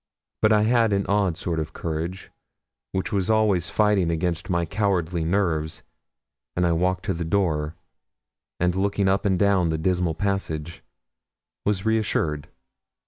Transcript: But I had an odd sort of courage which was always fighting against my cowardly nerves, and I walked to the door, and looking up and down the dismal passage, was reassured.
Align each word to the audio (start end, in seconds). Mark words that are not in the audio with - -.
But 0.41 0.51
I 0.51 0.63
had 0.63 0.93
an 0.93 1.05
odd 1.05 1.37
sort 1.37 1.59
of 1.59 1.73
courage 1.73 2.31
which 2.91 3.11
was 3.13 3.29
always 3.29 3.69
fighting 3.69 4.09
against 4.09 4.49
my 4.49 4.65
cowardly 4.65 5.23
nerves, 5.23 5.83
and 6.55 6.65
I 6.65 6.71
walked 6.71 7.05
to 7.05 7.13
the 7.13 7.23
door, 7.23 7.75
and 8.59 8.73
looking 8.73 9.07
up 9.07 9.25
and 9.25 9.37
down 9.37 9.69
the 9.69 9.77
dismal 9.77 10.15
passage, 10.15 10.83
was 11.65 11.85
reassured. 11.85 12.47